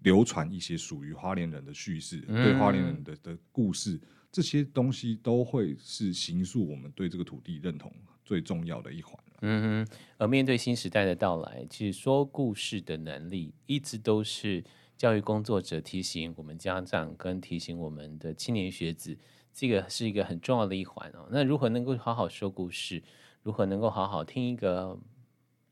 [0.04, 7.94] 流传一些属于花莲人的叙事，嗯、对花莲人的的故事，这些东西都会是形塑我们对这个土地认同
[8.26, 9.16] 最重要的一环。
[9.42, 14.64] 嗯哼，而面对新时代的到来，其实说故事的能力一直都是
[15.02, 19.18] 教育工作者提醒我们家长跟提醒我们的青年学子，
[19.52, 21.28] 这个是一个很重要的一环哦。
[21.32, 23.02] 那如何能够好好说故事？
[23.42, 24.96] 如何能够好好听一个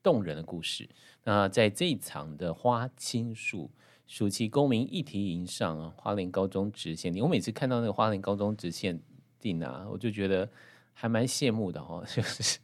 [0.02, 0.89] 动人的故事？
[1.26, 3.70] 那在这一场的花青树。
[4.08, 7.24] 暑期公民议题营上啊，花莲高中直线定。
[7.24, 9.00] 我每次看到那个花莲高中直线
[9.39, 10.50] 定啊，我就觉得
[10.92, 12.04] 还蛮羡慕的哦。
[12.10, 12.58] 就是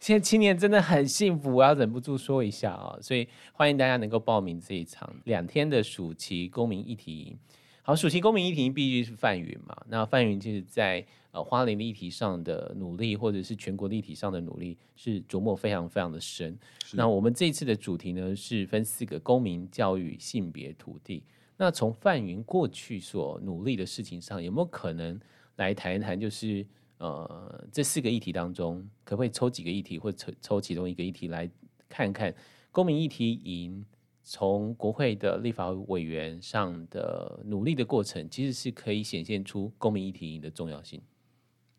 [0.00, 2.98] 现在青年真的很幸福，我要忍不住说一下啊。
[3.02, 7.38] 所以欢迎大家能够报名这一场两天的暑期公民议题营。
[7.82, 9.76] 好，暑期公民议题必须是范云嘛？
[9.88, 16.58] 那范云就是在呃花莲议题上的努力，或者是全国议题上的努力，是琢磨非常非常的深。
[16.94, 21.22] 那我们这一次的主题呢，是分四个：公民、教育、性别、土地。
[21.58, 25.20] 那从范云过去所努力的事情上，有没有可能
[25.56, 26.18] 来谈一谈？
[26.18, 26.66] 就是
[27.00, 31.50] 呃这四个议题当中，可不可以抽几个议题，或者抽抽其中一个议题来
[31.88, 32.32] 看看
[32.70, 33.84] 公民议题营？
[34.22, 41.00] 从国会的立法委员上的努力的过程，其实是可以显现出公民议题的重要性。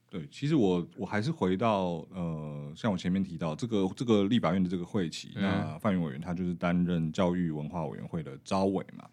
[0.09, 9.07] 对，其实我我还是回到呃，像我前面提到这个这个立法院的这个会期，嗯、那范云委员他就是担任教育文化委员会的招委嘛。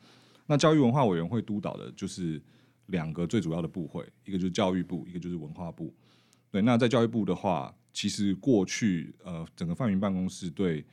[0.47, 2.43] 那教育文化委员会督导的就是
[2.89, 5.95] 两个最主要的部会，一个就是教育部，一个就是文化部。
[6.51, 10.85] 对，那在教育部的话，其实过去呃，整个范云办公室对。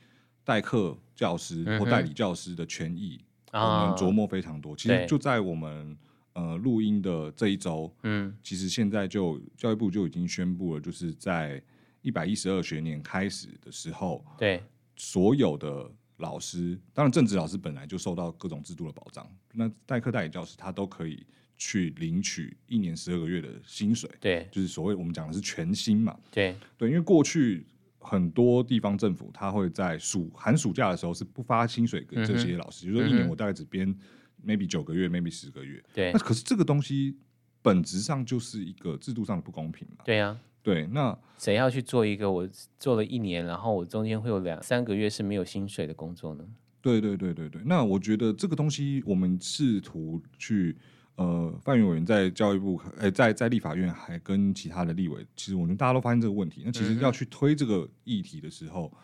[0.46, 4.74] 代课教师或代理教师的权益，嗯、我们琢磨非常多。
[4.74, 5.92] 哦、其实就在我们
[6.32, 11.60] 对呃录音的这一周，嗯，其实现在就教育部就已经宣布了，就是在
[12.00, 14.62] 一百一十二学年开始的时候，对
[14.94, 21.26] 所有的老师，当然正职老师本来就受到各种制度的保障，那代课代理教师他都可以
[21.56, 27.66] 去领取一年十二个月的薪水，对，就是所谓我们讲的是全薪嘛，对对，因为过去。
[27.98, 33.92] 很多地方政府，他会在暑寒暑假的时候是不发薪水给这些老师，就是说一年我大概只编
[34.46, 35.82] maybe 九个月，maybe 十个月。
[35.92, 37.16] 对，那可是这个东西
[37.62, 40.04] 本质上就是一个制度上的不公平嘛。
[40.04, 42.48] 对呀、啊，对，那谁要去做一个我
[42.78, 46.44] 做了一年，然后我中间会有两三个月是没有薪水的工作呢？
[46.80, 50.76] 对对对对对，那我觉得这个东西我们试图去。
[51.16, 56.62] 呃，范云委员在教育部，哎、欸，在在立法院还跟其他的立委，其实我们大家都发现这个问题。
[56.64, 58.98] 那其实要去推这个议题的时候，嗯、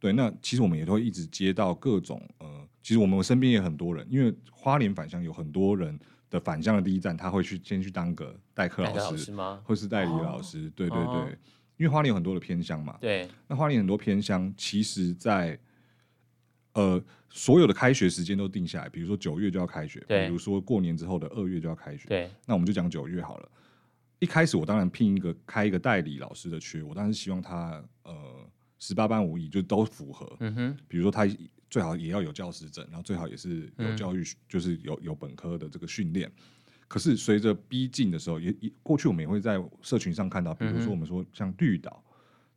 [0.00, 5.96] 对，那其实我们也都会一直接到各种呃，其实我们身边也很多人，因为花莲返乡有很多人
[6.28, 9.60] 的返乡的第一站，他会去先去当个代课老师，老师吗？
[9.64, 11.28] 或是代理老师，哦、对对对，哦、
[11.76, 15.58] 因为花莲有很多的偏乡嘛，对，那花莲很多偏乡，其实在。
[16.74, 23.48] 呃，所有的开学时间都定下来，比如说九月就要开学，比如说过年之后的二月就要开学，对，那我们就讲九月好了。
[24.18, 28.14] 一开始我当然聘一个开一个代理老师的缺，我当然希望他呃
[28.78, 31.26] 十八般武艺就都符合，嗯哼，比如说他
[31.68, 36.30] 最好也要有教师证，然后最好也是有教育，嗯、就是有有本科的这个训练。
[36.86, 42.04] 可是随着逼近的时候，也也过去我们也会在社群上看到，比如说我们说像绿岛，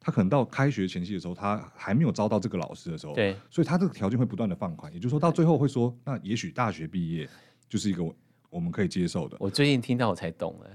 [0.05, 7.27] 他可能到开学前期的时候，他还没有招到这个老师的时候，对，所以他这个条件会不断的放宽，也就是说到最后会说，那也许大学毕业
[7.67, 8.03] 就是一个
[8.51, 9.35] 我们可以接受的。
[9.39, 10.69] 我最近听到我才懂了，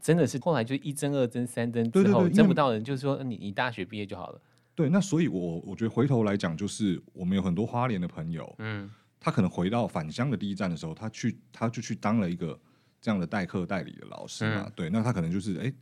[0.00, 4.40] 真的是后来就一争、二争、三争之后争不到人，就是说你你大学毕业就好了。
[4.76, 12.56] 对，那所以我，我我觉得回头来讲，就是我们有很多花莲的朋友，嗯，他可能回到返乡的第一站的时候，他去他就去当了一个。
[13.00, 15.72] 这样的代课代理的老师嘛，嗯、对，那他可能就是哎，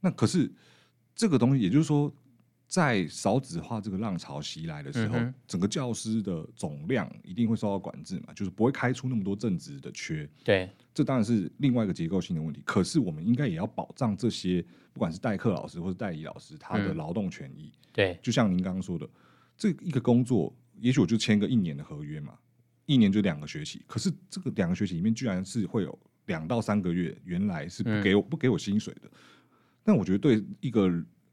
[0.00, 0.52] 那可是
[1.14, 2.12] 这个东西，也就是说，
[2.68, 10.28] 在少子化这个浪潮袭来的时候，嗯、整个教师的总量一定会受到管制嘛，就是不会开出那么多正职的缺。
[10.44, 12.62] 对，这当然是另外一个结构性的问题。
[12.64, 14.62] 可是我们应该也要保障这些，
[14.92, 17.72] 不管是代课老师或是代理老师，他的劳动权益。
[17.74, 19.08] 嗯、对，就像您刚刚说的，
[19.56, 22.34] 这一个工作，也许我就签个一年的合约嘛，
[22.84, 23.82] 一年就两个学期。
[23.86, 25.98] 可是这个两个学期里面，居然是会有。
[26.26, 29.10] 两到三个月，原来是不给我、嗯、不给我薪水的。
[29.82, 30.86] 但我觉得对一个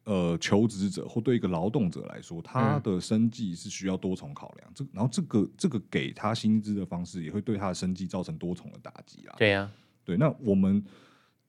[0.06, 4.72] 呃求职者或对一个劳动者来说，他的生计是需要多重考量。
[4.74, 9.36] 这、嗯、然后这个这个给他薪资的方式，也会对他的生计造成多重的打击啊。
[9.38, 9.70] 对呀，
[10.03, 10.16] 对。
[10.16, 10.84] 那我们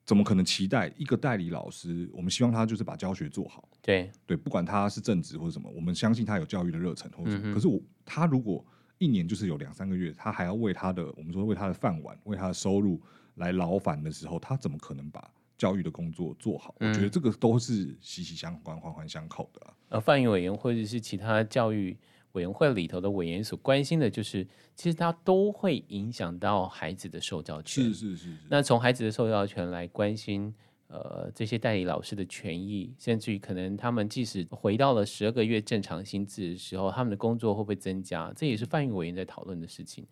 [0.05, 2.09] 怎么可能期待一个代理老师？
[2.13, 3.67] 我们希望他就是把教学做好。
[3.81, 7.51] 对对，不管他是正职或者什么，我们相信他有教育的热忱或者什么。
[7.51, 8.65] 嗯、可是我他如果
[8.97, 12.99] 一年就是有两三个月，他还要为他的我们说为他的饭碗，为他的收入。
[13.37, 16.75] 来劳烦的时候，他怎么可能把教育的工作做好？
[16.79, 19.73] 嗯、我觉得这个都是息息相关、环环相扣的、啊。
[19.89, 21.97] 而饭运委员或者是其他教育
[22.33, 24.45] 委员会里头的委员所关心的，就是
[24.75, 27.83] 其实他都会影响到孩子的受教权。
[27.83, 28.37] 是是是，是。
[28.49, 30.53] 那从孩子的受教权来关心，
[30.87, 38.31] 呃，这些代理老师的权益，甚至于可能他们即使回到了十二个月正常薪资的时候，他们的工作会不会增加？
[38.35, 40.05] 这也是范运委员在讨论的事情。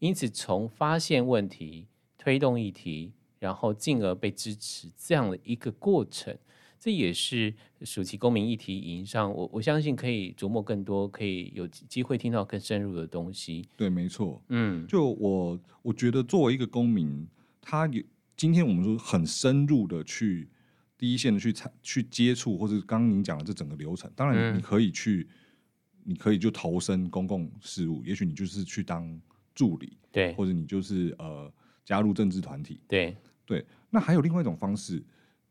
[0.00, 1.86] 因此，从发现问题。
[2.20, 6.36] 推动议题，然后进而被支持这样的一个过程，
[6.76, 13.68] 这也是暑期公民议题营上，我我相信可以琢磨更多，可以有机会听到更深入的东西。
[13.76, 17.28] 对，没错，嗯，就我我觉得作为一个公民，
[17.60, 18.02] 他有
[18.36, 20.48] 今天我们说很深入的去
[20.96, 29.20] 第一线的去参去接触，或者刚刚您讲的这整个流程，当然你可以去，嗯、你可以就投身公共事务，也许你就是去当
[29.54, 31.52] 助理，对，或者你就是呃。
[31.84, 33.16] 加入政治团体，对
[33.48, 35.02] 对，那还有另外一种方式，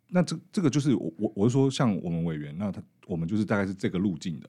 [0.09, 4.47] 那这这个就是我我我是说，像我们委员，那他我们就是大概是这个路径的。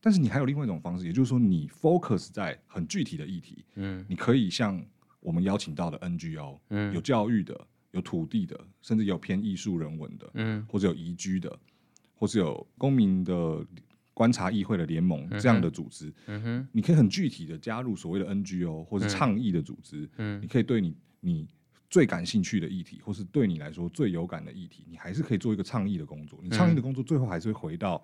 [0.00, 4.84] 但是你还有另外一种方式，也就是说，你 focus 在很具体的议题，嗯，你可以像
[5.20, 11.56] 我们邀请到的 NGO，嗯，有教育的，有土地的，甚至有偏艺术人文的，嗯，或者有宜居的，
[12.16, 13.64] 或是有公民的
[14.12, 20.96] 观察议会的联盟这样的组织，嗯哼，你可以很具体的加入所谓的 NGO 或是倡议的组织，嗯，你可以对你。
[21.20, 21.48] 你
[21.90, 26.38] 最感兴趣的议题，或是对你来说最有感的议题，你还是可以做一个倡议的工作。
[26.42, 28.02] 你倡议的工作最后还是会回到，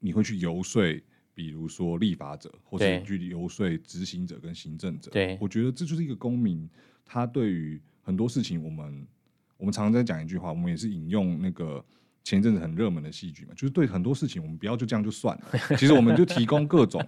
[0.00, 0.82] 你会去游说，
[1.32, 5.10] 比如说立法者，或是去游说执行者跟行政者。
[5.12, 6.68] 对，我觉得这就是一个公民，
[7.04, 9.06] 他对于很多事情，我们
[9.56, 11.84] 我们常常在讲一句话，我们也是引用那个
[12.24, 15.58] 前一阵子很热门的戏剧嘛，就是对很多事情，我们不要就这样就算了。
[15.78, 17.00] 其实我们就提供各种，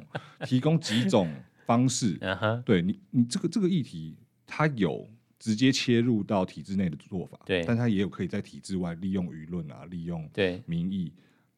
[0.47, 1.29] 提供几种
[1.67, 2.17] 方式。
[2.65, 4.17] 对你，你这个这个议题。
[4.53, 5.09] 它有
[5.41, 11.07] 直接切入到体制内的做法，对，但他也有可以在体制外利用舆论啊，利用对民意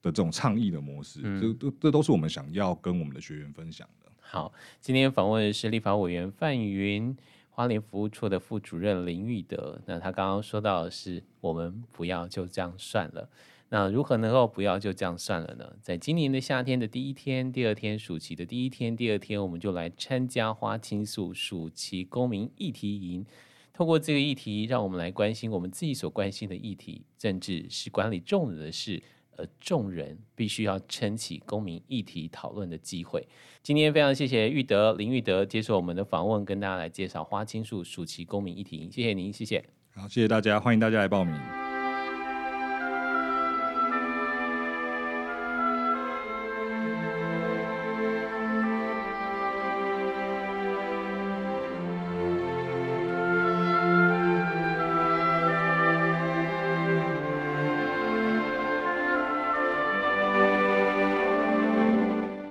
[0.01, 4.11] 的这种倡议的模式，这都这都是我们想要跟我们的学员分享的。
[4.21, 7.15] 好，今天访问的是立法委员范云，
[7.51, 9.81] 花莲服务处的副主任林玉德。
[9.85, 13.29] 那他刚刚说到的是，我们不要就这样算了。
[13.69, 15.75] 那如何能够不要就这样算了呢？
[15.83, 23.27] 在今年的夏天的第一天、第二天，暑期的第一天、第二天，我们就来参加花青素暑期公民议题营。
[23.73, 27.05] 透过这个议题，让我们来关心我们自己所关心的议题。
[27.17, 29.03] 政治是管理众人的事，
[29.37, 33.27] 而众人必须要撑起公民议题讨论的机会。
[33.63, 38.89] 今天非常谢谢玉德林玉德接受我们的访问，跟大家来介绍花青素暑期公民议题。
[38.91, 39.65] 谢谢您，谢谢。
[39.95, 41.72] 好，谢谢大家，欢迎大家来报名。